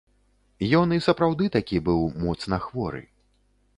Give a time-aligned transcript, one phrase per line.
[0.79, 3.03] Ён і сапраўды такі быў моцна хворы.